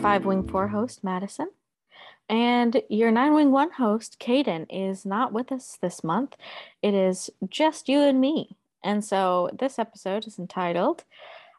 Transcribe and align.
Five 0.00 0.24
Wing 0.24 0.46
Four 0.46 0.68
host, 0.68 1.02
Madison. 1.02 1.50
And 2.28 2.82
your 2.88 3.10
Nine 3.10 3.34
Wing 3.34 3.50
One 3.50 3.72
host, 3.72 4.18
Caden, 4.20 4.66
is 4.70 5.04
not 5.04 5.32
with 5.32 5.50
us 5.50 5.76
this 5.82 6.04
month. 6.04 6.36
It 6.82 6.94
is 6.94 7.30
just 7.48 7.88
you 7.88 8.00
and 8.00 8.20
me. 8.20 8.56
And 8.84 9.04
so 9.04 9.50
this 9.58 9.78
episode 9.78 10.26
is 10.26 10.38
entitled 10.38 11.04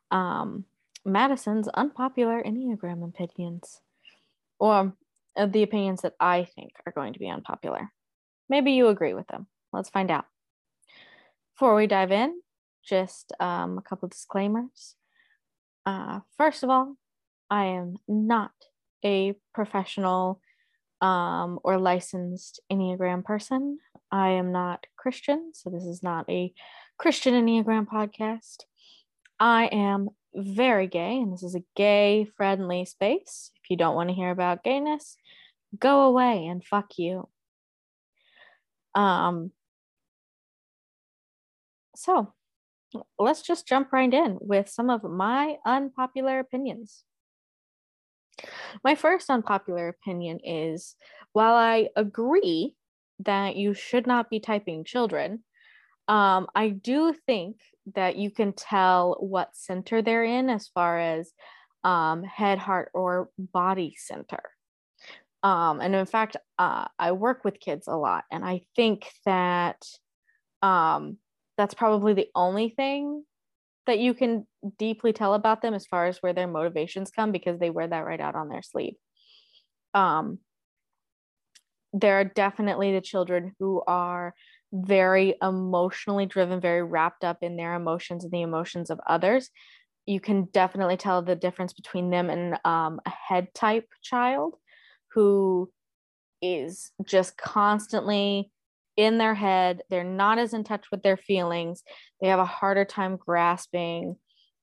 um, 0.09 0.63
Madison's 1.03 1.67
Unpopular 1.69 2.41
Enneagram 2.41 3.03
Opinions, 3.03 3.81
or 4.57 4.93
uh, 5.35 5.45
the 5.45 5.63
opinions 5.63 6.01
that 6.03 6.15
I 6.19 6.47
think 6.55 6.71
are 6.85 6.93
going 6.93 7.13
to 7.13 7.19
be 7.19 7.29
unpopular. 7.29 7.91
Maybe 8.47 8.71
you 8.71 8.87
agree 8.87 9.13
with 9.13 9.27
them. 9.27 9.47
Let's 9.73 9.89
find 9.89 10.09
out. 10.09 10.25
Before 11.55 11.75
we 11.75 11.87
dive 11.87 12.13
in, 12.13 12.41
just 12.85 13.33
um, 13.41 13.77
a 13.77 13.81
couple 13.81 14.07
disclaimers. 14.07 14.95
Uh, 15.85 16.21
first 16.37 16.63
of 16.63 16.69
all, 16.69 16.95
I 17.49 17.65
am 17.65 17.97
not 18.07 18.51
a 19.03 19.35
professional 19.53 20.41
um, 21.01 21.59
or 21.63 21.77
licensed 21.77 22.59
Enneagram 22.71 23.23
person. 23.23 23.79
I 24.11 24.31
am 24.31 24.51
not 24.51 24.85
Christian, 24.97 25.51
so 25.53 25.69
this 25.69 25.83
is 25.83 26.03
not 26.03 26.29
a 26.29 26.53
Christian 26.97 27.33
Enneagram 27.33 27.87
podcast. 27.87 28.63
I 29.39 29.65
am 29.67 30.09
very 30.35 30.87
gay, 30.87 31.17
and 31.17 31.33
this 31.33 31.43
is 31.43 31.55
a 31.55 31.63
gay 31.75 32.27
friendly 32.37 32.85
space. 32.85 33.51
If 33.63 33.69
you 33.69 33.77
don't 33.77 33.95
want 33.95 34.09
to 34.09 34.15
hear 34.15 34.31
about 34.31 34.63
gayness, 34.63 35.15
go 35.77 36.01
away 36.01 36.45
and 36.45 36.63
fuck 36.63 36.97
you. 36.97 37.29
Um, 38.95 39.51
so 41.95 42.33
let's 43.17 43.41
just 43.41 43.67
jump 43.67 43.91
right 43.91 44.13
in 44.13 44.37
with 44.41 44.69
some 44.69 44.89
of 44.89 45.03
my 45.03 45.57
unpopular 45.65 46.39
opinions. 46.39 47.03
My 48.83 48.95
first 48.95 49.29
unpopular 49.29 49.87
opinion 49.87 50.39
is 50.43 50.95
while 51.33 51.55
I 51.55 51.89
agree 51.95 52.75
that 53.19 53.55
you 53.55 53.73
should 53.73 54.07
not 54.07 54.29
be 54.29 54.39
typing 54.39 54.83
children, 54.83 55.43
um, 56.07 56.47
I 56.55 56.69
do 56.69 57.13
think 57.25 57.57
that 57.95 58.15
you 58.15 58.31
can 58.31 58.53
tell 58.53 59.17
what 59.19 59.55
center 59.55 60.01
they're 60.01 60.23
in 60.23 60.49
as 60.49 60.67
far 60.67 60.99
as 60.99 61.31
um, 61.83 62.23
head, 62.23 62.57
heart, 62.57 62.91
or 62.93 63.29
body 63.37 63.95
center. 63.97 64.41
Um, 65.43 65.79
and 65.79 65.95
in 65.95 66.05
fact, 66.05 66.35
uh, 66.57 66.85
I 66.97 67.13
work 67.13 67.45
with 67.45 67.59
kids 67.59 67.87
a 67.87 67.95
lot, 67.95 68.25
and 68.31 68.43
I 68.43 68.61
think 68.75 69.09
that 69.25 69.85
um, 70.61 71.17
that's 71.57 71.73
probably 71.73 72.13
the 72.13 72.29
only 72.35 72.69
thing 72.69 73.23
that 73.85 73.99
you 73.99 74.13
can 74.13 74.45
deeply 74.77 75.13
tell 75.13 75.33
about 75.33 75.61
them 75.61 75.73
as 75.73 75.85
far 75.85 76.07
as 76.07 76.17
where 76.19 76.33
their 76.33 76.47
motivations 76.47 77.11
come 77.11 77.31
because 77.31 77.59
they 77.59 77.69
wear 77.69 77.87
that 77.87 78.05
right 78.05 78.19
out 78.19 78.35
on 78.35 78.49
their 78.49 78.61
sleeve. 78.61 78.95
Um, 79.93 80.39
there 81.93 82.19
are 82.19 82.25
definitely 82.25 82.93
the 82.93 83.01
children 83.01 83.55
who 83.59 83.81
are 83.87 84.33
very 84.71 85.35
emotionally 85.41 86.25
driven, 86.25 86.61
very 86.61 86.83
wrapped 86.83 87.23
up 87.23 87.37
in 87.41 87.55
their 87.55 87.73
emotions 87.73 88.23
and 88.23 88.31
the 88.31 88.41
emotions 88.41 88.89
of 88.89 88.99
others. 89.07 89.49
You 90.05 90.19
can 90.19 90.45
definitely 90.53 90.97
tell 90.97 91.21
the 91.21 91.35
difference 91.35 91.73
between 91.73 92.09
them 92.09 92.29
and 92.29 92.53
um, 92.65 92.99
a 93.05 93.09
head 93.09 93.47
type 93.53 93.87
child 94.03 94.55
who 95.13 95.71
is 96.41 96.91
just 97.05 97.37
constantly 97.37 98.51
in 98.99 99.17
their 99.17 99.33
head. 99.33 99.81
They're 99.89 100.03
not 100.03 100.39
as 100.39 100.53
in 100.53 100.65
touch 100.65 100.91
with 100.91 101.03
their 101.03 101.15
feelings. 101.15 101.83
They 102.21 102.27
have 102.27 102.39
a 102.39 102.45
harder 102.45 102.83
time 102.83 103.15
grasping 103.15 104.17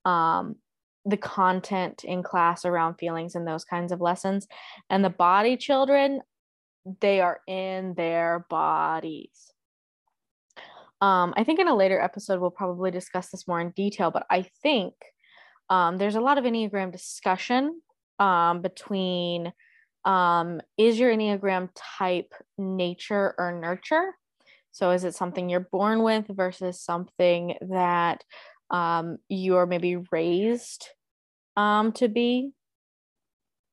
um, 0.04 0.56
the 1.06 1.16
content 1.16 2.04
in 2.04 2.22
class 2.22 2.66
around 2.66 2.96
feelings 2.96 3.34
and 3.34 3.48
those 3.48 3.64
kinds 3.64 3.92
of 3.92 4.02
lessons. 4.02 4.46
And 4.90 5.02
the 5.02 5.08
body 5.08 5.56
children, 5.56 6.20
they 7.00 7.22
are 7.22 7.40
in 7.48 7.94
their 7.94 8.44
bodies. 8.50 9.52
Um, 11.00 11.32
I 11.34 11.44
think 11.44 11.58
in 11.58 11.68
a 11.68 11.74
later 11.74 11.98
episode, 11.98 12.38
we'll 12.38 12.50
probably 12.50 12.90
discuss 12.90 13.30
this 13.30 13.48
more 13.48 13.60
in 13.60 13.70
detail, 13.70 14.10
but 14.10 14.26
I 14.28 14.50
think 14.62 14.94
um, 15.70 15.96
there's 15.96 16.14
a 16.14 16.20
lot 16.20 16.36
of 16.36 16.44
Enneagram 16.44 16.92
discussion 16.92 17.80
um, 18.18 18.60
between 18.60 19.52
um, 20.04 20.60
is 20.76 20.98
your 20.98 21.10
Enneagram 21.10 21.70
type 21.74 22.32
nature 22.58 23.34
or 23.38 23.58
nurture? 23.58 24.12
So 24.76 24.90
is 24.90 25.04
it 25.04 25.14
something 25.14 25.48
you're 25.48 25.70
born 25.72 26.02
with 26.02 26.26
versus 26.28 26.82
something 26.82 27.56
that 27.70 28.22
um, 28.70 29.16
you're 29.26 29.64
maybe 29.64 29.96
raised 30.12 30.86
um, 31.56 31.92
to 31.92 32.08
be? 32.08 32.50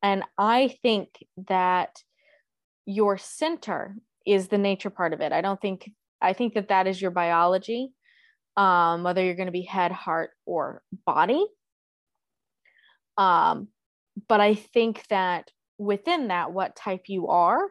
And 0.01 0.23
I 0.37 0.77
think 0.81 1.09
that 1.49 1.89
your 2.85 3.17
center 3.17 3.97
is 4.25 4.47
the 4.47 4.57
nature 4.57 4.89
part 4.89 5.11
of 5.11 5.19
it. 5.19 5.33
I 5.33 5.41
don't 5.41 5.59
think, 5.59 5.91
I 6.21 6.31
think 6.31 6.53
that 6.53 6.69
that 6.69 6.87
is 6.87 7.01
your 7.01 7.11
biology, 7.11 7.91
um, 8.55 9.03
whether 9.03 9.21
you're 9.21 9.35
going 9.35 9.47
to 9.47 9.51
be 9.51 9.63
head, 9.63 9.91
heart, 9.91 10.29
or 10.45 10.83
body. 11.05 11.45
Um, 13.17 13.67
but 14.29 14.39
I 14.39 14.55
think 14.55 15.05
that 15.09 15.51
within 15.77 16.29
that, 16.29 16.53
what 16.53 16.77
type 16.77 17.03
you 17.07 17.27
are, 17.27 17.67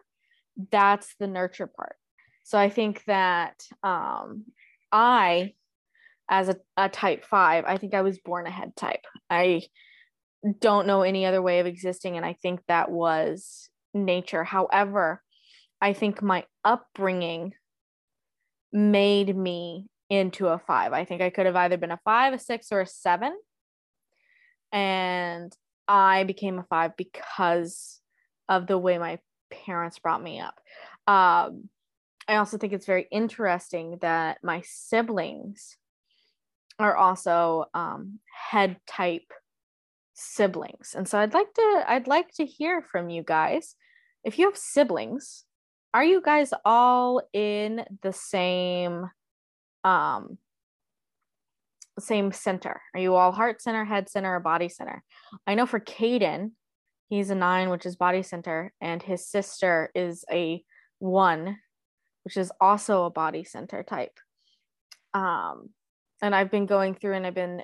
that's 0.70 1.14
the 1.18 1.26
nurture 1.26 1.66
part. 1.66 1.96
So 2.42 2.58
I 2.58 2.68
think 2.68 3.04
that 3.04 3.64
um, 3.82 4.44
I, 4.90 5.54
as 6.28 6.48
a, 6.48 6.56
a 6.76 6.88
type 6.88 7.24
five, 7.24 7.64
I 7.66 7.78
think 7.78 7.94
I 7.94 8.02
was 8.02 8.18
born 8.18 8.46
a 8.46 8.50
head 8.50 8.74
type. 8.76 9.04
I 9.30 9.62
don't 10.60 10.86
know 10.86 11.02
any 11.02 11.24
other 11.24 11.40
way 11.40 11.60
of 11.60 11.66
existing. 11.66 12.16
And 12.16 12.26
I 12.26 12.34
think 12.34 12.60
that 12.66 12.90
was 12.90 13.68
nature. 13.94 14.44
However, 14.44 15.22
I 15.80 15.92
think 15.92 16.22
my 16.22 16.44
upbringing 16.64 17.54
made 18.72 19.36
me 19.36 19.86
into 20.08 20.48
a 20.48 20.58
five. 20.58 20.92
I 20.92 21.04
think 21.04 21.22
I 21.22 21.30
could 21.30 21.46
have 21.46 21.56
either 21.56 21.76
been 21.76 21.90
a 21.90 22.00
five, 22.04 22.32
a 22.32 22.38
six, 22.38 22.72
or 22.72 22.80
a 22.80 22.86
seven. 22.86 23.36
And 24.72 25.54
I 25.86 26.24
became 26.24 26.58
a 26.58 26.64
five 26.64 26.96
because 26.96 28.00
of 28.48 28.66
the 28.66 28.78
way 28.78 28.98
my 28.98 29.18
parents 29.50 29.98
brought 29.98 30.22
me 30.22 30.40
up. 30.40 30.60
Um, 31.06 31.68
I 32.28 32.36
also 32.36 32.58
think 32.58 32.72
it's 32.72 32.86
very 32.86 33.08
interesting 33.10 33.98
that 34.00 34.38
my 34.42 34.62
siblings 34.64 35.76
are 36.78 36.96
also 36.96 37.66
um, 37.74 38.20
head 38.50 38.76
type 38.86 39.32
siblings. 40.14 40.94
And 40.96 41.08
so 41.08 41.18
I'd 41.18 41.34
like 41.34 41.52
to 41.54 41.84
I'd 41.86 42.06
like 42.06 42.32
to 42.34 42.46
hear 42.46 42.82
from 42.82 43.10
you 43.10 43.22
guys. 43.22 43.76
If 44.24 44.38
you 44.38 44.46
have 44.46 44.56
siblings, 44.56 45.44
are 45.94 46.04
you 46.04 46.22
guys 46.22 46.52
all 46.64 47.22
in 47.32 47.84
the 48.02 48.12
same 48.12 49.10
um 49.84 50.38
same 51.98 52.32
center? 52.32 52.80
Are 52.94 53.00
you 53.00 53.14
all 53.14 53.32
heart 53.32 53.60
center, 53.60 53.84
head 53.84 54.08
center, 54.08 54.36
or 54.36 54.40
body 54.40 54.68
center? 54.68 55.02
I 55.46 55.54
know 55.54 55.66
for 55.66 55.80
Caden, 55.80 56.52
he's 57.08 57.30
a 57.30 57.34
nine, 57.34 57.68
which 57.68 57.84
is 57.84 57.96
body 57.96 58.22
center, 58.22 58.72
and 58.80 59.02
his 59.02 59.26
sister 59.26 59.90
is 59.94 60.24
a 60.30 60.64
one, 60.98 61.58
which 62.24 62.36
is 62.36 62.52
also 62.60 63.04
a 63.04 63.10
body 63.10 63.44
center 63.44 63.82
type. 63.82 64.18
Um, 65.14 65.70
and 66.22 66.34
I've 66.34 66.50
been 66.50 66.66
going 66.66 66.94
through 66.94 67.14
and 67.14 67.26
I've 67.26 67.34
been 67.34 67.62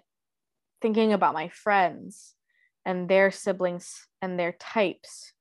thinking 0.81 1.13
about 1.13 1.35
my 1.35 1.49
friends 1.49 2.35
and 2.85 3.09
their 3.09 3.31
siblings 3.31 4.07
and 4.21 4.39
their 4.39 4.53
types. 4.53 5.33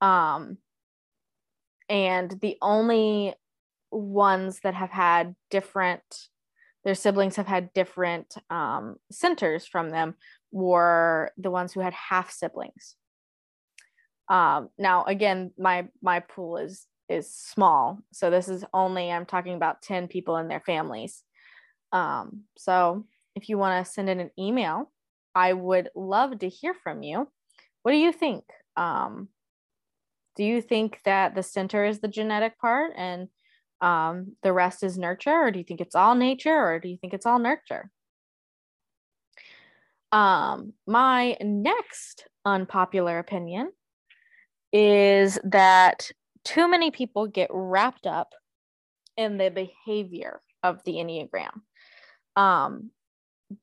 Um, 0.00 0.58
and 1.88 2.30
the 2.40 2.56
only 2.60 3.34
ones 3.90 4.60
that 4.62 4.74
have 4.74 4.90
had 4.90 5.34
different, 5.50 6.28
their 6.84 6.94
siblings 6.94 7.36
have 7.36 7.46
had 7.46 7.72
different 7.72 8.34
um, 8.50 8.96
centers 9.10 9.66
from 9.66 9.90
them 9.90 10.14
were 10.50 11.32
the 11.36 11.50
ones 11.50 11.72
who 11.72 11.80
had 11.80 11.94
half 11.94 12.30
siblings. 12.30 12.96
Um, 14.28 14.70
now, 14.76 15.04
again, 15.04 15.52
my 15.56 15.86
my 16.02 16.20
pool 16.20 16.56
is 16.56 16.86
is 17.08 17.32
small. 17.32 17.98
So 18.12 18.30
this 18.30 18.48
is 18.48 18.64
only 18.72 19.10
I'm 19.10 19.26
talking 19.26 19.54
about 19.54 19.82
10 19.82 20.08
people 20.08 20.36
and 20.36 20.50
their 20.50 20.60
families. 20.60 21.22
Um, 21.92 22.42
so 22.56 23.04
if 23.34 23.48
you 23.48 23.58
want 23.58 23.84
to 23.84 23.92
send 23.92 24.08
in 24.08 24.20
an 24.20 24.30
email, 24.38 24.90
I 25.34 25.52
would 25.52 25.90
love 25.94 26.38
to 26.38 26.48
hear 26.48 26.74
from 26.74 27.02
you. 27.02 27.28
What 27.82 27.92
do 27.92 27.98
you 27.98 28.12
think? 28.12 28.44
Um, 28.76 29.28
do 30.34 30.44
you 30.44 30.60
think 30.60 31.00
that 31.04 31.34
the 31.34 31.42
center 31.42 31.84
is 31.84 32.00
the 32.00 32.08
genetic 32.08 32.58
part 32.58 32.92
and 32.96 33.28
um, 33.80 34.36
the 34.42 34.52
rest 34.52 34.82
is 34.82 34.98
nurture, 34.98 35.30
or 35.30 35.50
do 35.50 35.58
you 35.58 35.64
think 35.64 35.80
it's 35.80 35.94
all 35.94 36.14
nature, 36.14 36.56
or 36.56 36.78
do 36.78 36.88
you 36.88 36.96
think 36.96 37.12
it's 37.12 37.26
all 37.26 37.38
nurture? 37.38 37.90
Um, 40.12 40.72
my 40.86 41.36
next 41.40 42.26
unpopular 42.44 43.18
opinion 43.18 43.72
is 44.72 45.38
that 45.44 46.10
too 46.46 46.68
many 46.68 46.90
people 46.92 47.26
get 47.26 47.50
wrapped 47.52 48.06
up 48.06 48.32
in 49.16 49.36
the 49.36 49.50
behavior 49.50 50.40
of 50.62 50.82
the 50.84 50.92
Enneagram. 50.92 51.60
Um, 52.36 52.90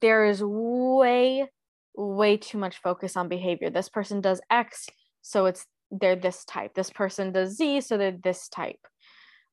there 0.02 0.26
is 0.26 0.44
way 0.44 1.48
way 1.96 2.38
too 2.38 2.58
much 2.58 2.82
focus 2.82 3.16
on 3.16 3.30
behavior. 3.30 3.70
This 3.70 3.88
person 3.88 4.20
does 4.20 4.42
X, 4.50 4.88
so 5.22 5.46
it's 5.46 5.66
they're 5.92 6.16
this 6.16 6.44
type. 6.44 6.74
This 6.74 6.90
person 6.90 7.32
does 7.32 7.56
Z, 7.56 7.82
so 7.82 7.98
they're 7.98 8.18
this 8.24 8.50
type. 8.50 8.80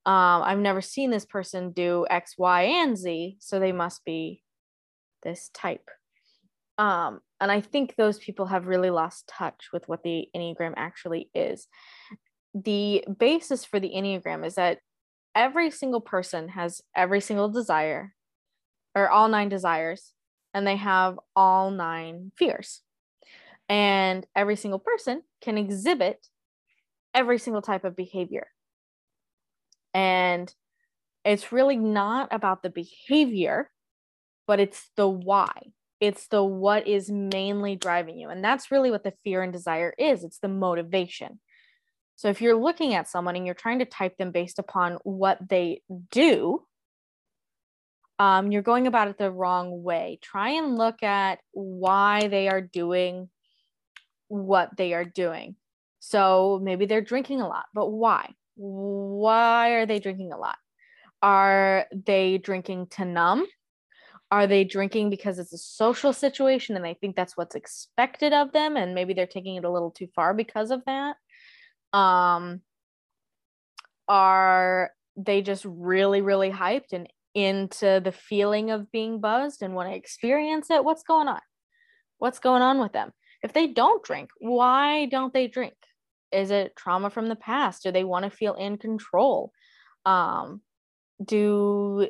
Um, 0.07 0.43
I've 0.43 0.59
never 0.59 0.81
seen 0.81 1.11
this 1.11 1.27
person 1.27 1.73
do 1.73 2.07
X, 2.11 2.35
Y, 2.39 2.63
and 2.63 2.97
Z, 2.97 3.37
so 3.39 3.61
they 3.61 3.73
must 3.73 4.05
be 4.05 4.43
this 5.23 5.51
type. 5.53 5.89
Um, 6.79 7.21
and 7.41 7.53
I 7.53 7.61
think 7.61 7.95
those 7.95 8.19
people 8.19 8.47
have 8.47 8.67
really 8.67 8.89
lost 8.89 9.29
touch 9.29 9.69
with 9.73 9.87
what 9.87 10.03
the 10.03 10.29
Enneagram 10.35 10.73
actually 10.77 11.31
is. 11.35 11.69
The 12.55 13.05
basis 13.19 13.65
for 13.65 13.79
the 13.79 13.91
Enneagram 13.91 14.45
is 14.45 14.57
that 14.57 14.79
every 15.35 15.71
single 15.71 16.01
person 16.01 16.49
has 16.49 16.83
every 16.97 17.21
single 17.21 17.49
desire, 17.49 18.15
or 18.95 19.09
all 19.09 19.29
nine 19.29 19.49
desires, 19.49 20.13
and 20.53 20.67
they 20.67 20.77
have 20.77 21.19
all 21.37 21.71
nine 21.71 22.33
fears. 22.37 22.83
And 23.69 24.27
every 24.35 24.57
single 24.57 24.81
person 24.81 25.23
can 25.41 25.57
exhibit 25.57 26.27
every 27.15 27.39
single 27.39 27.63
type 27.63 27.85
of 27.85 27.95
behavior. 27.95 28.49
And 29.95 30.53
it's 31.25 31.53
really 31.53 31.77
not 31.77 32.29
about 32.33 32.63
the 32.63 32.71
behavior, 32.71 33.71
but 34.47 34.59
it's 34.59 34.91
the 34.97 35.09
why. 35.09 35.73
It's 36.01 36.29
the 36.29 36.43
what 36.43 36.89
is 36.89 37.11
mainly 37.11 37.77
driving 37.77 38.19
you. 38.19 38.31
And 38.31 38.43
that's 38.43 38.71
really 38.71 38.91
what 38.91 39.05
the 39.05 39.13
fear 39.23 39.43
and 39.43 39.53
desire 39.53 39.95
is 39.99 40.25
it's 40.25 40.39
the 40.39 40.49
motivation. 40.49 41.39
So 42.21 42.29
if 42.29 42.43
you're 42.43 42.55
looking 42.55 42.93
at 42.93 43.09
someone 43.09 43.35
and 43.35 43.47
you're 43.47 43.55
trying 43.55 43.79
to 43.79 43.87
type 43.87 44.19
them 44.19 44.31
based 44.31 44.59
upon 44.59 44.99
what 45.05 45.39
they 45.49 45.81
do, 46.11 46.63
um, 48.19 48.53
you're 48.53 48.61
going 48.61 48.87
about 48.87 49.09
it 49.09 49.17
the 49.17 49.31
wrong 49.31 49.83
way. 49.83 50.19
Try 50.21 50.51
and 50.51 50.77
look 50.77 51.03
at 51.03 51.39
why 51.53 52.29
they 52.29 52.51
are 52.51 52.61
doing 52.61 53.31
what 54.29 54.77
they 54.77 54.93
are 54.93 55.07
doing. 55.07 55.57
So 56.01 56.61
maybe 56.63 56.85
they're 56.85 57.01
drinking 57.01 57.41
a 57.41 57.49
lot, 57.49 57.65
but 57.73 57.89
why? 57.89 58.35
Why 58.55 59.71
are 59.71 59.87
they 59.87 59.99
drinking 59.99 60.35
a 60.35 60.37
lot? 60.37 60.59
Are 61.23 61.87
they 61.91 62.37
drinking 62.37 62.89
to 62.89 63.07
numb? 63.07 63.47
Are 64.31 64.47
they 64.47 64.65
drinking 64.65 65.09
because 65.09 65.39
it's 65.39 65.55
a 65.55 65.59
social 65.59 66.13
situation 66.13 66.77
and 66.77 66.85
they 66.85 66.99
think 67.01 67.17
that's 67.17 67.35
what's 67.35 67.55
expected 67.55 68.35
of 68.35 68.53
them 68.53 68.77
and 68.77 68.95
maybe 68.95 69.15
they're 69.15 69.27
taking 69.27 69.57
it 69.57 69.65
a 69.65 69.71
little 69.71 69.91
too 69.91 70.09
far 70.15 70.35
because 70.35 70.71
of 70.71 70.83
that? 70.85 71.17
Um 71.93 72.61
are 74.09 74.91
they 75.17 75.43
just 75.43 75.65
really 75.65 76.21
really 76.21 76.51
hyped 76.51 76.93
and 76.93 77.09
into 77.35 78.01
the 78.03 78.13
feeling 78.13 78.71
of 78.71 78.91
being 78.91 79.21
buzzed 79.21 79.63
and 79.63 79.75
want 79.75 79.89
to 79.89 79.95
experience 79.95 80.71
it, 80.71 80.85
what's 80.85 81.03
going 81.03 81.29
on? 81.29 81.41
What's 82.19 82.39
going 82.39 82.63
on 82.63 82.81
with 82.81 82.93
them? 82.93 83.13
If 83.43 83.53
they 83.53 83.69
don't 83.69 84.03
drink, 84.03 84.31
why 84.39 85.07
don't 85.07 85.33
they 85.33 85.47
drink? 85.47 85.75
Is 86.33 86.51
it 86.51 86.77
trauma 86.77 87.11
from 87.11 87.29
the 87.29 87.37
past? 87.37 87.83
Do 87.83 87.93
they 87.93 88.05
want 88.05 88.25
to 88.25 88.31
feel 88.31 88.55
in 88.55 88.77
control? 88.77 89.53
Um, 90.05 90.61
do 91.25 92.09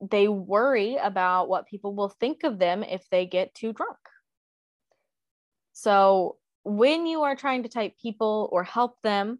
they 0.00 0.28
worry 0.28 0.96
about 0.96 1.48
what 1.48 1.66
people 1.66 1.94
will 1.94 2.08
think 2.08 2.44
of 2.44 2.58
them 2.58 2.82
if 2.82 3.08
they 3.10 3.26
get 3.26 3.54
too 3.54 3.72
drunk? 3.72 3.98
So, 5.72 6.36
when 6.68 7.06
you 7.06 7.22
are 7.22 7.34
trying 7.34 7.62
to 7.62 7.68
type 7.68 7.94
people 8.00 8.48
or 8.52 8.62
help 8.62 9.00
them, 9.02 9.38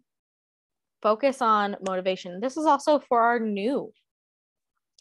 focus 1.03 1.43
on 1.43 1.77
motivation. 1.87 2.41
This 2.41 2.57
is 2.57 2.65
also 2.65 3.01
for 3.01 3.21
our 3.21 3.39
new 3.39 3.93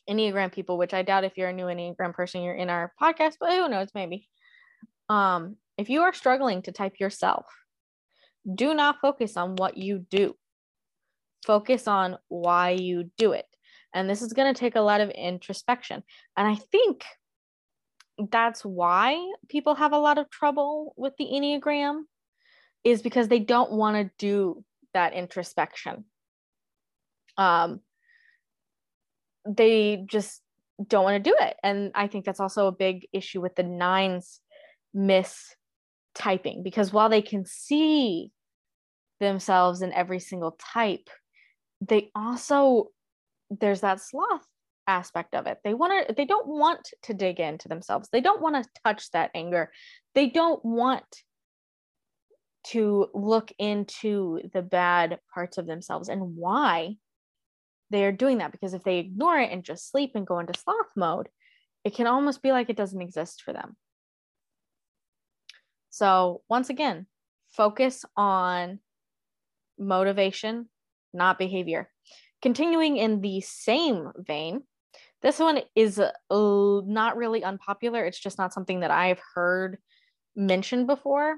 Enneagram 0.10 0.52
people, 0.52 0.78
which 0.78 0.94
I 0.94 1.04
doubt 1.04 1.24
if 1.24 1.38
you're 1.38 1.50
a 1.50 1.54
new 1.54 1.66
Enneagram 1.66 2.14
person, 2.14 2.44
you're 2.44 2.54
in 2.54 2.70
our 2.70 2.94
podcast, 3.02 3.36
but 3.40 3.54
who 3.54 3.70
knows, 3.70 3.88
maybe. 3.96 4.28
Um, 5.08 5.56
if 5.78 5.90
you 5.90 6.02
are 6.02 6.14
struggling 6.14 6.62
to 6.64 6.74
type 6.74 7.00
yourself, 7.00 7.46
do 8.54 8.74
not 8.74 9.00
focus 9.02 9.38
on 9.38 9.56
what 9.56 9.78
you 9.78 10.06
do. 10.10 10.36
Focus 11.46 11.88
on 11.88 12.18
why 12.28 12.72
you 12.72 13.10
do 13.18 13.32
it. 13.32 13.46
And 13.94 14.10
this 14.10 14.22
is 14.22 14.34
going 14.34 14.54
to 14.54 14.60
take 14.60 14.76
a 14.76 14.82
lot 14.82 15.00
of 15.00 15.10
introspection. 15.12 16.04
And 16.36 16.46
I 16.46 16.56
think 16.56 17.06
that's 18.32 18.66
why 18.66 19.18
people 19.48 19.76
have 19.76 19.94
a 19.94 19.98
lot 19.98 20.18
of 20.18 20.30
trouble 20.30 20.94
with 20.98 21.14
the 21.18 21.26
Enneagram 21.26 22.02
is 22.88 23.02
because 23.02 23.28
they 23.28 23.40
don't 23.40 23.74
want 23.74 23.98
to 23.98 24.10
do 24.18 24.64
that 24.94 25.14
introspection. 25.14 26.06
Um, 27.38 27.82
they 29.46 30.06
just 30.06 30.42
don't 30.88 31.04
want 31.04 31.22
to 31.22 31.30
do 31.30 31.36
it. 31.38 31.58
And 31.64 31.92
I 31.96 32.08
think 32.08 32.24
that's 32.24 32.40
also 32.40 32.68
a 32.68 32.72
big 32.72 33.06
issue 33.12 33.42
with 33.42 33.56
the 33.56 33.64
nines 33.64 34.40
mistyping 34.96 36.64
because 36.64 36.94
while 36.94 37.10
they 37.10 37.22
can 37.22 37.46
see 37.46 38.32
themselves 39.20 39.82
in 39.82 39.92
every 39.92 40.20
single 40.20 40.58
type, 40.58 41.10
they 41.82 42.10
also, 42.16 42.88
there's 43.50 43.82
that 43.82 44.00
sloth 44.00 44.48
aspect 44.88 45.36
of 45.36 45.46
it. 45.46 45.58
They 45.62 45.74
want 45.74 46.08
to, 46.08 46.14
they 46.14 46.26
don't 46.26 46.48
want 46.48 46.90
to 47.04 47.14
dig 47.14 47.42
into 47.42 47.68
themselves. 47.68 48.08
They 48.14 48.22
don't 48.22 48.42
want 48.42 48.56
to 48.56 48.82
touch 48.86 49.12
that 49.12 49.32
anger. 49.36 49.74
They 50.16 50.30
don't 50.30 50.64
want 50.64 51.04
to 52.72 53.08
look 53.14 53.52
into 53.60 54.42
the 54.54 54.62
bad 54.62 55.20
parts 55.34 55.58
of 55.58 55.68
themselves 55.68 56.10
and 56.10 56.36
why 56.36 56.96
they 57.90 58.04
are 58.04 58.12
doing 58.12 58.40
that 58.40 58.52
because 58.52 58.74
if 58.74 58.84
they 58.84 58.98
ignore 58.98 59.40
it 59.40 59.52
and 59.52 59.64
just 59.64 59.90
sleep 59.90 60.12
and 60.16 60.28
go 60.28 60.40
into 60.40 60.58
sloth 60.60 60.88
mode, 60.96 61.30
it 61.84 61.96
can 61.96 62.08
almost 62.08 62.42
be 62.42 62.52
like 62.52 62.70
it 62.70 62.78
doesn't 62.78 63.02
exist 63.02 63.42
for 63.44 63.54
them. 63.54 63.78
So, 65.90 66.42
once 66.50 66.70
again, 66.70 67.08
focus 67.50 68.04
on 68.16 68.80
motivation, 69.80 70.70
not 71.14 71.40
behavior. 71.40 71.90
Continuing 72.42 72.98
in 72.98 73.22
the 73.22 73.42
same 73.42 74.12
vein, 74.18 74.64
this 75.22 75.40
one 75.40 75.62
is 75.76 75.98
uh, 76.00 76.12
not 76.30 77.18
really 77.18 77.44
unpopular. 77.44 78.06
It's 78.06 78.20
just 78.20 78.38
not 78.38 78.54
something 78.54 78.82
that 78.82 78.92
I've 78.92 79.22
heard 79.34 79.78
mentioned 80.36 80.86
before. 80.86 81.38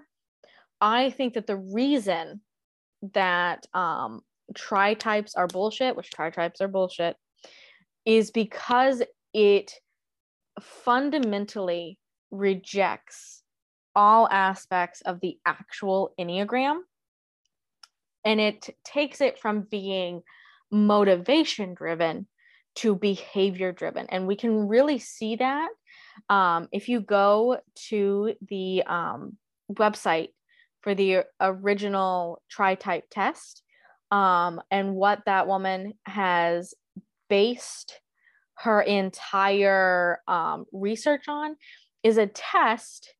I 0.81 1.09
think 1.09 1.33
that 1.33 1.47
the 1.47 1.57
reason 1.57 2.41
that 3.13 3.65
um, 3.73 4.21
tri 4.55 4.93
types 4.93 5.35
are 5.35 5.47
bullshit, 5.47 5.95
which 5.95 6.11
tri 6.11 6.29
types 6.29 6.61
are 6.61 6.67
bullshit, 6.67 7.15
is 8.05 8.31
because 8.31 9.03
it 9.33 9.73
fundamentally 10.61 11.97
rejects 12.31 13.43
all 13.95 14.27
aspects 14.29 15.01
of 15.01 15.19
the 15.19 15.37
actual 15.45 16.13
Enneagram 16.19 16.79
and 18.25 18.39
it 18.39 18.69
takes 18.83 19.21
it 19.21 19.39
from 19.39 19.61
being 19.61 20.21
motivation 20.71 21.73
driven 21.73 22.27
to 22.75 22.95
behavior 22.95 23.71
driven. 23.71 24.05
And 24.09 24.27
we 24.27 24.35
can 24.35 24.67
really 24.67 24.99
see 24.99 25.35
that 25.37 25.69
um, 26.29 26.67
if 26.71 26.89
you 26.89 27.01
go 27.01 27.59
to 27.89 28.33
the 28.47 28.83
um, 28.83 29.37
website 29.71 30.29
for 30.81 30.95
the 30.95 31.23
original 31.39 32.41
tri 32.49 32.75
type 32.75 33.05
test, 33.11 33.63
um, 34.11 34.61
and 34.71 34.95
what 34.95 35.21
that 35.25 35.47
woman 35.47 35.93
has 36.05 36.73
based 37.29 37.99
her 38.55 38.81
entire 38.81 40.19
um, 40.27 40.65
research 40.73 41.25
on 41.27 41.55
is 42.03 42.17
a 42.17 42.27
test 42.27 43.13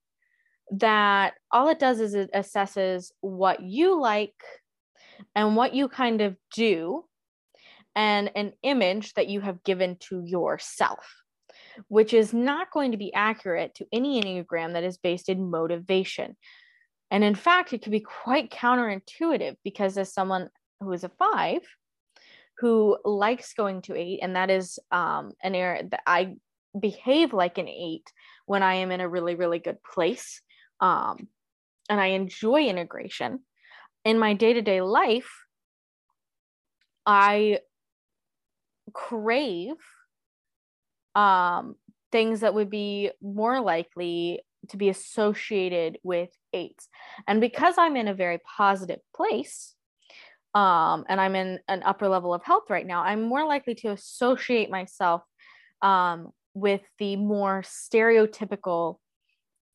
that 0.72 1.34
all 1.52 1.70
it 1.70 1.80
does 1.80 2.00
is 2.00 2.14
it 2.14 2.30
assesses 2.34 3.12
what 3.22 3.62
you 3.62 4.00
like 4.00 4.34
and 5.36 5.56
what 5.56 5.74
you 5.74 5.88
kind 5.88 6.22
of 6.22 6.36
do 6.54 7.04
and 7.96 8.32
an 8.36 8.54
image 8.64 9.14
that 9.14 9.28
you 9.28 9.42
have 9.42 9.64
given 9.64 9.98
to 10.00 10.22
yourself 10.24 11.16
which 11.88 12.14
is 12.14 12.34
not 12.34 12.72
going 12.72 12.92
to 12.92 12.98
be 12.98 13.14
accurate 13.14 13.74
to 13.76 13.86
any 13.92 14.22
enneagram 14.22 14.74
that 14.74 14.84
is 14.84 14.98
based 14.98 15.30
in 15.30 15.50
motivation 15.50 16.36
and 17.12 17.24
in 17.24 17.36
fact 17.36 17.74
it 17.74 17.82
can 17.82 17.92
be 17.92 18.00
quite 18.00 18.52
counterintuitive 18.52 19.56
because 19.64 19.98
as 19.98 20.14
someone 20.14 20.50
who 20.80 20.92
is 20.92 21.04
a 21.04 21.10
five 21.10 21.62
who 22.58 22.98
likes 23.06 23.54
going 23.54 23.82
to 23.82 23.96
eight 23.96 24.20
and 24.22 24.36
that 24.36 24.50
is 24.50 24.80
um, 24.92 25.32
an 25.44 25.56
area 25.56 25.84
that 25.90 26.02
i 26.06 26.36
behave 26.80 27.34
like 27.34 27.58
an 27.58 27.68
eight 27.68 28.12
when 28.46 28.64
i 28.64 28.76
am 28.76 28.92
in 28.92 29.02
a 29.02 29.10
really 29.10 29.36
really 29.36 29.60
good 29.60 29.78
place 29.84 30.42
um, 30.82 31.28
and 31.90 32.00
i 32.00 32.08
enjoy 32.08 32.66
integration. 32.66 33.40
In 34.06 34.18
my 34.18 34.34
day-to-day 34.34 34.82
life 34.82 35.30
i 37.06 37.60
crave 38.94 39.76
um, 41.16 41.76
things 42.12 42.42
that 42.42 42.54
would 42.54 42.70
be 42.70 43.12
more 43.22 43.60
likely 43.60 44.42
to 44.68 44.78
be 44.78 44.90
associated 44.90 45.98
with 46.04 46.30
eights 46.54 46.90
and 47.28 47.42
because 47.42 47.76
i'm 47.78 47.96
in 47.96 48.08
a 48.08 48.14
very 48.14 48.40
positive 48.58 49.00
place 49.16 49.76
um, 50.56 51.06
and 51.08 51.22
I'm 51.22 51.36
in 51.36 51.60
an 51.68 51.84
upper 51.86 52.08
level 52.08 52.34
of 52.34 52.44
health 52.44 52.70
right 52.70 52.86
now, 52.86 53.04
I'm 53.04 53.22
more 53.22 53.46
likely 53.46 53.76
to 53.76 53.92
associate 53.92 54.70
myself 54.70 55.22
um, 55.82 56.32
with 56.54 56.82
the 56.98 57.16
more 57.16 57.62
stereotypical 57.64 58.98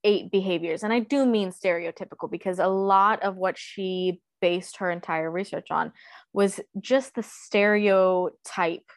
eight 0.03 0.31
behaviors. 0.31 0.83
And 0.83 0.93
I 0.93 0.99
do 1.01 1.25
mean 1.25 1.51
stereotypical 1.51 2.31
because 2.31 2.59
a 2.59 2.67
lot 2.67 3.23
of 3.23 3.37
what 3.37 3.57
she 3.57 4.21
based 4.41 4.79
her 4.79 4.91
entire 4.91 5.31
research 5.31 5.71
on 5.71 5.93
was 6.33 6.61
just 6.81 7.15
the 7.15 7.23
stereotype 7.23 8.91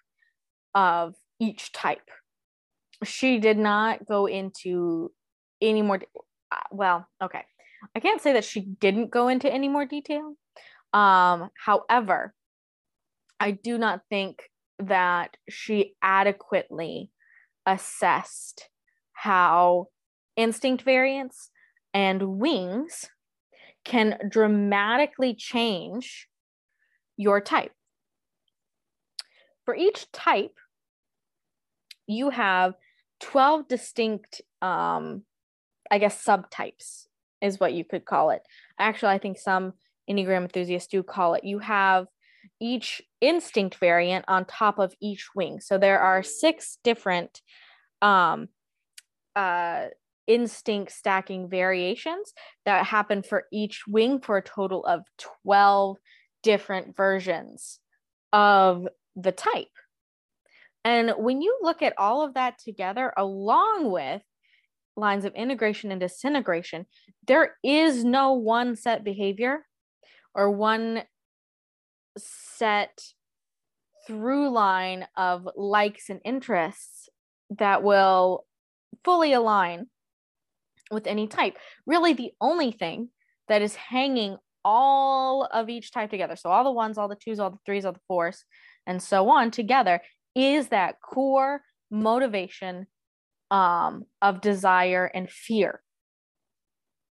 of 0.73 1.15
each 1.39 1.71
type. 1.71 2.09
She 3.03 3.39
did 3.39 3.57
not 3.57 4.05
go 4.05 4.25
into 4.25 5.11
any 5.61 5.81
more, 5.81 5.99
uh, 6.51 6.55
well, 6.71 7.07
okay. 7.21 7.43
I 7.95 7.99
can't 7.99 8.21
say 8.21 8.33
that 8.33 8.45
she 8.45 8.61
didn't 8.61 9.11
go 9.11 9.27
into 9.27 9.51
any 9.51 9.67
more 9.67 9.85
detail. 9.85 10.35
Um, 10.93 11.49
however, 11.65 12.33
I 13.39 13.51
do 13.51 13.77
not 13.77 14.01
think 14.09 14.41
that 14.79 15.37
she 15.49 15.95
adequately 16.01 17.11
assessed 17.65 18.69
how 19.13 19.87
instinct 20.35 20.83
variance 20.83 21.49
and 21.93 22.39
wings 22.39 23.05
can 23.83 24.17
dramatically 24.29 25.33
change 25.33 26.27
your 27.15 27.41
type. 27.41 27.71
For 29.65 29.75
each 29.75 30.11
type, 30.11 30.55
you 32.05 32.29
have 32.29 32.75
12 33.19 33.67
distinct, 33.67 34.41
um, 34.61 35.23
I 35.91 35.97
guess, 35.99 36.23
subtypes 36.23 37.05
is 37.41 37.59
what 37.59 37.73
you 37.73 37.83
could 37.83 38.05
call 38.05 38.31
it. 38.31 38.41
Actually, 38.79 39.13
I 39.13 39.17
think 39.17 39.37
some 39.37 39.73
Enneagram 40.09 40.43
enthusiasts 40.43 40.89
do 40.89 41.03
call 41.03 41.33
it. 41.35 41.43
You 41.43 41.59
have 41.59 42.07
each 42.59 43.01
instinct 43.21 43.75
variant 43.75 44.25
on 44.27 44.45
top 44.45 44.79
of 44.79 44.93
each 45.01 45.29
wing. 45.35 45.59
So 45.59 45.77
there 45.77 45.99
are 45.99 46.23
six 46.23 46.77
different 46.83 47.41
um, 48.01 48.49
uh, 49.35 49.87
instinct 50.27 50.91
stacking 50.91 51.49
variations 51.49 52.33
that 52.65 52.85
happen 52.85 53.23
for 53.23 53.45
each 53.51 53.83
wing 53.87 54.19
for 54.19 54.37
a 54.37 54.43
total 54.43 54.85
of 54.85 55.01
12 55.43 55.97
different 56.43 56.95
versions 56.95 57.79
of 58.33 58.87
the 59.15 59.31
type. 59.31 59.67
And 60.83 61.11
when 61.17 61.41
you 61.41 61.57
look 61.61 61.81
at 61.81 61.97
all 61.97 62.23
of 62.23 62.35
that 62.35 62.59
together, 62.59 63.13
along 63.17 63.91
with 63.91 64.21
lines 64.97 65.23
of 65.25 65.33
integration 65.35 65.91
and 65.91 66.01
disintegration, 66.01 66.85
there 67.25 67.55
is 67.63 68.03
no 68.03 68.33
one 68.33 68.75
set 68.75 69.03
behavior 69.03 69.65
or 70.33 70.51
one 70.51 71.03
set 72.17 72.99
through 74.07 74.49
line 74.49 75.05
of 75.15 75.47
likes 75.55 76.09
and 76.09 76.19
interests 76.25 77.09
that 77.57 77.83
will 77.83 78.45
fully 79.03 79.33
align 79.33 79.87
with 80.91 81.07
any 81.07 81.27
type. 81.27 81.57
Really, 81.85 82.13
the 82.13 82.31
only 82.41 82.71
thing 82.71 83.09
that 83.47 83.61
is 83.61 83.75
hanging 83.75 84.37
all 84.65 85.43
of 85.45 85.69
each 85.69 85.91
type 85.91 86.09
together, 86.09 86.35
so 86.35 86.49
all 86.49 86.63
the 86.63 86.71
ones, 86.71 86.97
all 86.97 87.07
the 87.07 87.15
twos, 87.15 87.39
all 87.39 87.51
the 87.51 87.59
threes, 87.65 87.85
all 87.85 87.93
the 87.93 87.99
fours, 88.07 88.43
and 88.85 89.01
so 89.01 89.29
on 89.29 89.51
together, 89.51 90.01
is 90.35 90.69
that 90.69 90.95
core 91.01 91.61
motivation 91.89 92.87
um, 93.51 94.05
of 94.21 94.41
desire 94.41 95.05
and 95.05 95.29
fear. 95.29 95.81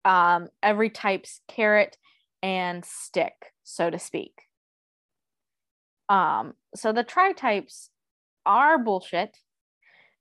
Um, 0.05 0.49
every 0.61 0.89
type's 0.89 1.41
carrot 1.47 1.97
and 2.41 2.83
stick, 2.83 3.33
so 3.63 3.89
to 3.89 3.99
speak. 3.99 4.33
Um, 6.09 6.53
so 6.75 6.91
the 6.91 7.03
tri 7.03 7.31
types 7.31 7.89
are 8.45 8.77
bullshit, 8.77 9.37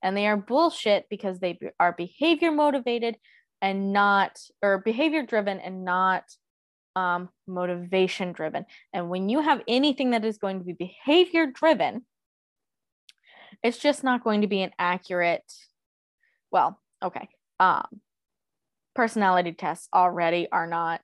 and 0.02 0.16
they 0.16 0.26
are 0.26 0.36
bullshit 0.36 1.06
because 1.10 1.40
they 1.40 1.58
are 1.80 1.92
behavior 1.92 2.52
motivated 2.52 3.16
and 3.60 3.92
not 3.92 4.38
or 4.62 4.78
behavior 4.78 5.24
driven 5.24 5.60
and 5.60 5.84
not 5.84 6.24
um, 6.96 7.28
motivation 7.46 8.32
driven. 8.32 8.66
And 8.92 9.08
when 9.08 9.28
you 9.28 9.40
have 9.40 9.62
anything 9.66 10.10
that 10.10 10.24
is 10.24 10.38
going 10.38 10.58
to 10.58 10.64
be 10.64 10.72
behavior 10.74 11.46
driven, 11.46 12.04
it's 13.62 13.78
just 13.78 14.02
not 14.04 14.24
going 14.24 14.40
to 14.42 14.46
be 14.46 14.62
an 14.62 14.72
accurate, 14.78 15.50
well, 16.52 16.78
okay. 17.02 17.28
Um, 17.58 17.86
personality 18.94 19.52
tests 19.52 19.88
already 19.92 20.48
are 20.50 20.66
not 20.66 21.00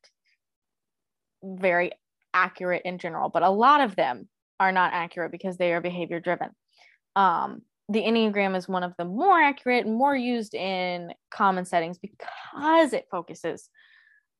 very 1.42 1.92
accurate 2.34 2.82
in 2.84 2.98
general, 2.98 3.30
but 3.30 3.42
a 3.42 3.50
lot 3.50 3.80
of 3.80 3.96
them 3.96 4.28
are 4.60 4.72
not 4.72 4.92
accurate 4.92 5.32
because 5.32 5.56
they 5.56 5.72
are 5.72 5.80
behavior 5.80 6.20
driven. 6.20 6.50
Um, 7.16 7.62
the 7.88 8.02
Enneagram 8.02 8.56
is 8.56 8.68
one 8.68 8.82
of 8.82 8.92
the 8.98 9.04
more 9.04 9.40
accurate 9.40 9.86
more 9.86 10.14
used 10.14 10.54
in 10.54 11.12
common 11.30 11.64
settings 11.64 11.98
because 11.98 12.92
it 12.92 13.06
focuses 13.10 13.70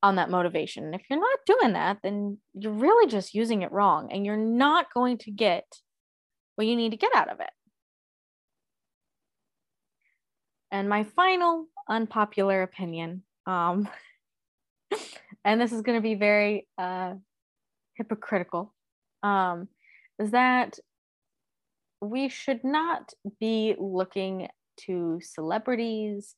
on 0.03 0.17
that 0.17 0.31
motivation. 0.31 0.85
And 0.85 0.95
if 0.95 1.03
you're 1.09 1.19
not 1.19 1.39
doing 1.47 1.73
that, 1.73 1.99
then 2.03 2.39
you're 2.55 2.73
really 2.73 3.11
just 3.11 3.35
using 3.35 3.63
it 3.63 3.73
wrong 3.73 4.13
and 4.13 4.27
you're 4.27 4.37
not 4.37 4.93
going 4.93 5.19
to 5.19 5.31
get 5.31 5.65
what 6.57 6.67
you 6.67 6.77
need 6.77 6.91
to 6.91 6.97
get 6.97 7.15
out 7.15 7.31
of 7.31 7.41
it. 7.41 7.51
And 10.71 10.89
my 10.89 11.05
final 11.05 11.67
unpopular 11.89 12.63
opinion, 12.63 13.23
um, 13.47 13.89
and 15.45 15.61
this 15.61 15.73
is 15.73 15.83
going 15.83 15.97
to 15.97 16.03
be 16.03 16.15
very 16.15 16.67
uh, 16.77 17.15
hypocritical, 17.95 18.75
um, 19.23 19.69
is 20.19 20.33
that 20.33 20.79
we 22.01 22.29
should 22.29 22.63
not 22.65 23.13
be 23.41 23.75
looking 23.79 24.49
to 24.87 25.21
celebrities 25.23 26.35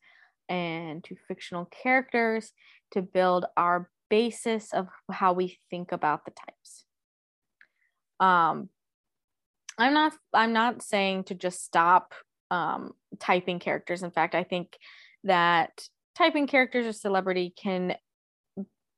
and 0.48 1.04
to 1.04 1.16
fictional 1.28 1.66
characters 1.66 2.52
to 2.92 3.02
build 3.02 3.46
our 3.56 3.90
basis 4.08 4.72
of 4.72 4.88
how 5.10 5.32
we 5.32 5.58
think 5.70 5.92
about 5.92 6.24
the 6.24 6.32
types. 6.32 6.84
Um, 8.18 8.68
I'm 9.78 9.94
not 9.94 10.12
I'm 10.34 10.52
not 10.52 10.82
saying 10.82 11.24
to 11.24 11.34
just 11.34 11.64
stop 11.64 12.12
um, 12.50 12.92
typing 13.18 13.58
characters. 13.58 14.02
In 14.02 14.10
fact, 14.10 14.34
I 14.34 14.44
think 14.44 14.76
that 15.24 15.88
typing 16.16 16.46
characters 16.46 16.86
or 16.86 16.92
celebrity 16.92 17.54
can 17.56 17.96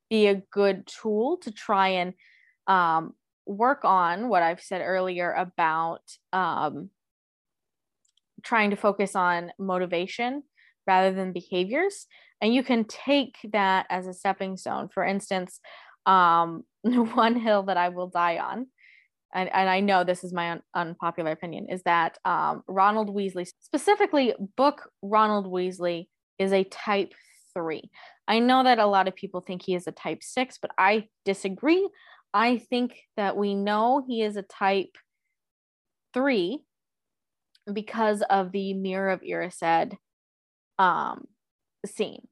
be 0.09 0.27
a 0.27 0.41
good 0.51 0.87
tool 0.87 1.37
to 1.37 1.51
try 1.51 1.89
and 1.89 2.13
um, 2.67 3.13
work 3.45 3.83
on 3.83 4.29
what 4.29 4.43
I've 4.43 4.61
said 4.61 4.81
earlier 4.81 5.31
about 5.31 6.01
um, 6.31 6.89
trying 8.43 8.69
to 8.71 8.75
focus 8.75 9.15
on 9.15 9.51
motivation 9.57 10.43
rather 10.85 11.13
than 11.15 11.31
behaviors. 11.31 12.07
And 12.41 12.53
you 12.53 12.63
can 12.63 12.83
take 12.85 13.37
that 13.53 13.85
as 13.89 14.05
a 14.05 14.13
stepping 14.13 14.57
stone. 14.57 14.89
For 14.89 15.03
instance, 15.03 15.59
um, 16.05 16.63
one 16.83 17.35
hill 17.35 17.63
that 17.63 17.77
I 17.77 17.89
will 17.89 18.07
die 18.07 18.37
on, 18.37 18.67
and, 19.33 19.49
and 19.53 19.69
I 19.69 19.79
know 19.79 20.03
this 20.03 20.23
is 20.23 20.31
my 20.31 20.51
un- 20.51 20.61
unpopular 20.75 21.31
opinion, 21.31 21.67
is 21.69 21.81
that 21.83 22.17
um, 22.23 22.63
Ronald 22.67 23.13
Weasley, 23.13 23.47
specifically 23.61 24.33
book 24.55 24.89
Ronald 25.01 25.47
Weasley, 25.47 26.07
is 26.39 26.53
a 26.53 26.63
type 26.65 27.13
three. 27.53 27.89
I 28.27 28.39
know 28.39 28.63
that 28.63 28.79
a 28.79 28.85
lot 28.85 29.07
of 29.07 29.15
people 29.15 29.41
think 29.41 29.63
he 29.63 29.75
is 29.75 29.87
a 29.87 29.91
type 29.91 30.23
six, 30.23 30.57
but 30.61 30.71
I 30.77 31.07
disagree. 31.25 31.87
I 32.33 32.57
think 32.57 32.99
that 33.17 33.35
we 33.35 33.53
know 33.53 34.03
he 34.07 34.21
is 34.21 34.37
a 34.37 34.43
type 34.43 34.97
three 36.13 36.59
because 37.71 38.21
of 38.29 38.51
the 38.51 38.73
Mirror 38.73 39.11
of 39.11 39.21
Erised 39.21 39.97
um, 40.79 41.25
scene. 41.85 42.27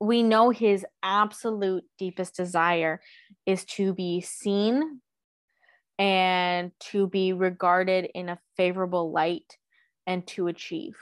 We 0.00 0.22
know 0.22 0.50
his 0.50 0.86
absolute 1.02 1.84
deepest 1.98 2.36
desire 2.36 3.00
is 3.46 3.64
to 3.64 3.92
be 3.94 4.20
seen 4.20 5.00
and 5.98 6.70
to 6.78 7.08
be 7.08 7.32
regarded 7.32 8.08
in 8.14 8.28
a 8.28 8.38
favorable 8.56 9.10
light 9.10 9.56
and 10.06 10.26
to 10.28 10.46
achieve. 10.46 10.96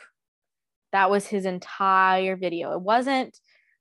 That 0.92 1.10
was 1.10 1.26
his 1.26 1.44
entire 1.44 2.36
video. 2.36 2.72
It 2.72 2.80
wasn't, 2.80 3.38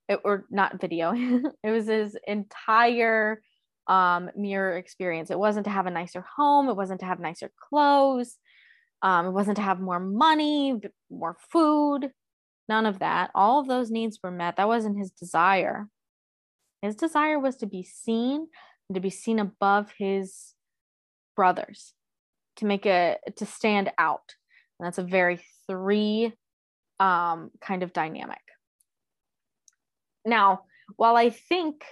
it, 0.10 0.20
or 0.24 0.46
not 0.50 0.82
video, 0.82 1.14
it 1.64 1.72
was 1.72 1.88
his 1.88 2.18
entire 2.28 3.42
um, 3.88 4.30
mirror 4.36 4.78
experience. 4.78 5.32
It 5.32 5.40
wasn't 5.40 5.66
to 5.66 5.72
have 5.72 5.86
a 5.86 5.92
nicer 5.92 6.26
home, 6.36 6.70
it 6.70 6.76
wasn't 6.76 7.00
to 7.00 7.06
have 7.06 7.20
nicer 7.20 7.52
clothes, 7.70 8.38
um, 9.02 9.28
it 9.28 9.32
wasn't 9.32 9.58
to 9.58 9.64
have 9.64 9.80
more 9.80 10.00
money, 10.00 10.82
more 11.10 11.38
food, 11.52 12.12
none 12.68 12.86
of 12.86 13.00
that. 13.00 13.32
All 13.36 13.62
of 13.62 13.68
those 13.68 13.92
needs 13.92 14.20
were 14.22 14.32
met. 14.32 14.58
That 14.58 14.68
wasn't 14.68 14.98
his 14.98 15.12
desire. 15.12 15.88
His 16.82 16.96
desire 16.96 17.40
was 17.40 17.56
to 17.58 17.68
be 17.68 17.84
seen 17.84 18.48
and 18.90 18.96
to 18.96 19.00
be 19.00 19.10
seen 19.10 19.40
above 19.40 19.94
his 19.98 20.55
brothers, 21.36 21.94
to 22.58 22.66
make 22.66 22.86
a 22.86 23.18
to 23.38 23.46
stand 23.46 23.92
out. 23.98 24.34
And 24.80 24.86
that's 24.86 24.98
a 24.98 25.04
very 25.04 25.40
three 25.68 26.34
um, 27.00 27.52
kind 27.62 27.84
of 27.84 27.94
dynamic. 27.94 28.42
Now, 30.26 30.62
while 30.96 31.16
I 31.16 31.30
think 31.30 31.84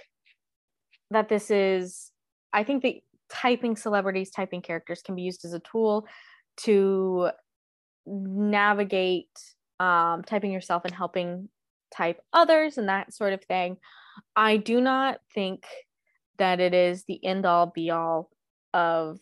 that 1.10 1.28
this 1.28 1.50
is 1.50 2.10
i 2.52 2.64
think 2.64 2.82
that 2.82 2.94
typing 3.28 3.76
celebrities 3.76 4.30
typing 4.30 4.62
characters 4.62 5.02
can 5.02 5.14
be 5.14 5.22
used 5.22 5.44
as 5.44 5.52
a 5.52 5.60
tool 5.60 6.06
to 6.56 7.30
navigate 8.06 9.28
um, 9.80 10.22
typing 10.22 10.52
yourself 10.52 10.84
and 10.84 10.94
helping 10.94 11.48
type 11.94 12.20
others 12.32 12.78
and 12.78 12.88
that 12.88 13.12
sort 13.12 13.32
of 13.32 13.44
thing. 13.44 13.76
I 14.36 14.56
do 14.56 14.80
not 14.80 15.18
think 15.34 15.64
that 16.38 16.60
it 16.60 16.74
is 16.74 17.04
the 17.04 17.24
end 17.24 17.46
all 17.46 17.66
be 17.66 17.90
all 17.90 18.30
of 18.72 19.18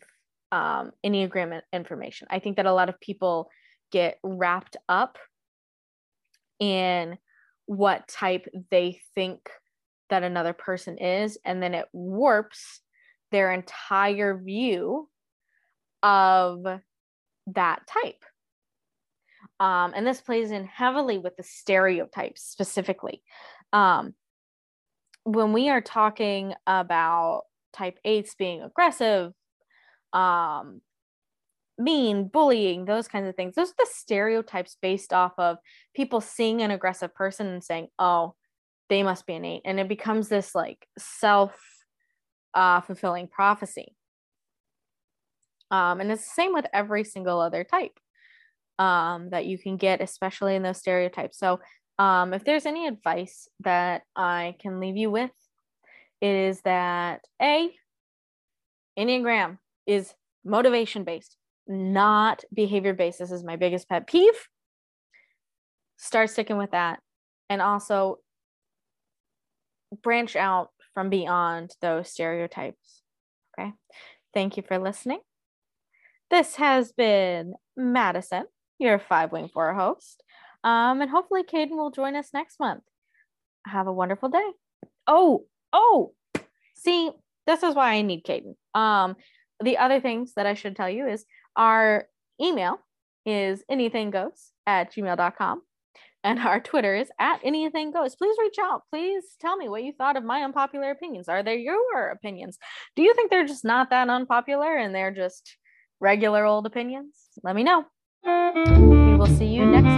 um, 0.52 0.92
Enneagram 1.04 1.60
information. 1.72 2.28
I 2.30 2.38
think 2.38 2.56
that 2.56 2.66
a 2.66 2.72
lot 2.72 2.88
of 2.88 3.00
people 3.00 3.48
get 3.90 4.18
wrapped 4.22 4.76
up 4.88 5.18
in 6.60 7.18
what 7.66 8.06
type 8.06 8.46
they 8.70 9.00
think 9.14 9.48
that 10.10 10.22
another 10.22 10.52
person 10.52 10.98
is, 10.98 11.38
and 11.44 11.62
then 11.62 11.74
it 11.74 11.86
warps 11.92 12.80
their 13.30 13.50
entire 13.50 14.36
view 14.36 15.08
of 16.02 16.64
that 17.46 17.80
type. 17.86 18.22
Um, 19.58 19.92
and 19.96 20.06
this 20.06 20.20
plays 20.20 20.50
in 20.50 20.66
heavily 20.66 21.18
with 21.18 21.36
the 21.36 21.42
stereotypes 21.42 22.42
specifically. 22.42 23.22
Um, 23.72 24.14
when 25.24 25.52
we 25.52 25.70
are 25.70 25.80
talking 25.80 26.52
about 26.66 27.42
type 27.72 27.98
8s 28.04 28.36
being 28.36 28.62
aggressive, 28.62 29.32
um, 30.12 30.80
mean, 31.78 32.28
bullying, 32.28 32.84
those 32.84 33.08
kinds 33.08 33.28
of 33.28 33.34
things, 33.34 33.54
those 33.54 33.70
are 33.70 33.78
the 33.78 33.88
stereotypes 33.90 34.76
based 34.80 35.12
off 35.12 35.32
of 35.38 35.58
people 35.94 36.20
seeing 36.20 36.62
an 36.62 36.70
aggressive 36.70 37.14
person 37.14 37.46
and 37.46 37.64
saying, 37.64 37.88
oh, 37.98 38.34
they 38.88 39.02
must 39.02 39.26
be 39.26 39.34
eight. 39.34 39.62
And 39.64 39.80
it 39.80 39.88
becomes 39.88 40.28
this 40.28 40.54
like 40.54 40.86
self 40.98 41.58
uh, 42.54 42.80
fulfilling 42.82 43.28
prophecy. 43.28 43.96
Um, 45.70 46.00
and 46.00 46.12
it's 46.12 46.24
the 46.24 46.34
same 46.34 46.52
with 46.52 46.66
every 46.72 47.04
single 47.04 47.40
other 47.40 47.64
type 47.64 47.98
um, 48.78 49.30
that 49.30 49.46
you 49.46 49.58
can 49.58 49.76
get, 49.78 50.02
especially 50.02 50.54
in 50.54 50.62
those 50.62 50.78
stereotypes. 50.78 51.38
So, 51.38 51.60
um, 51.98 52.34
if 52.34 52.44
there's 52.44 52.66
any 52.66 52.86
advice 52.86 53.48
that 53.60 54.02
I 54.16 54.56
can 54.60 54.80
leave 54.80 54.96
you 54.96 55.10
with, 55.10 55.30
it 56.20 56.34
is 56.34 56.60
that 56.62 57.20
A, 57.40 57.70
Enneagram 58.98 59.58
is 59.86 60.14
motivation 60.44 61.04
based, 61.04 61.36
not 61.66 62.44
behavior 62.52 62.94
based. 62.94 63.18
This 63.18 63.30
is 63.30 63.44
my 63.44 63.56
biggest 63.56 63.88
pet 63.88 64.06
peeve. 64.06 64.48
Start 65.96 66.30
sticking 66.30 66.56
with 66.56 66.72
that. 66.72 67.00
And 67.48 67.60
also 67.60 68.18
branch 70.02 70.36
out 70.36 70.70
from 70.94 71.10
beyond 71.10 71.74
those 71.80 72.10
stereotypes. 72.10 73.02
Okay. 73.58 73.72
Thank 74.32 74.56
you 74.56 74.62
for 74.66 74.78
listening. 74.78 75.20
This 76.30 76.56
has 76.56 76.92
been 76.92 77.54
Madison, 77.76 78.44
your 78.78 78.98
five 78.98 79.32
wing 79.32 79.48
four 79.52 79.74
host. 79.74 80.22
Um, 80.64 81.02
and 81.02 81.10
hopefully 81.10 81.42
Caden 81.42 81.76
will 81.76 81.90
join 81.90 82.16
us 82.16 82.30
next 82.32 82.58
month. 82.58 82.82
Have 83.66 83.86
a 83.86 83.92
wonderful 83.92 84.30
day. 84.30 84.50
Oh, 85.06 85.44
oh, 85.72 86.12
see, 86.74 87.10
this 87.46 87.62
is 87.62 87.74
why 87.74 87.94
I 87.94 88.02
need 88.02 88.24
Caden. 88.24 88.54
Um, 88.74 89.16
the 89.62 89.78
other 89.78 90.00
things 90.00 90.34
that 90.34 90.46
I 90.46 90.54
should 90.54 90.76
tell 90.76 90.90
you 90.90 91.06
is 91.06 91.24
our 91.56 92.06
email 92.40 92.78
is 93.24 93.62
anything 93.68 94.10
goes 94.10 94.52
at 94.66 94.92
gmail.com 94.92 95.62
and 96.24 96.38
our 96.38 96.60
Twitter 96.60 96.94
is 96.94 97.10
at 97.18 97.40
anything 97.44 97.90
goes. 97.90 98.14
Please 98.14 98.36
reach 98.40 98.56
out. 98.60 98.82
Please 98.90 99.24
tell 99.40 99.56
me 99.56 99.68
what 99.68 99.82
you 99.82 99.92
thought 99.92 100.16
of 100.16 100.24
my 100.24 100.42
unpopular 100.42 100.90
opinions. 100.90 101.28
Are 101.28 101.42
they 101.42 101.56
your 101.56 102.10
opinions? 102.10 102.58
Do 102.96 103.02
you 103.02 103.14
think 103.14 103.30
they're 103.30 103.46
just 103.46 103.64
not 103.64 103.90
that 103.90 104.08
unpopular 104.08 104.76
and 104.76 104.94
they're 104.94 105.14
just 105.14 105.56
regular 106.00 106.44
old 106.44 106.66
opinions? 106.66 107.14
Let 107.42 107.56
me 107.56 107.64
know. 107.64 107.84
We 108.24 109.16
will 109.16 109.26
see 109.26 109.46
you 109.46 109.66
next 109.66 109.88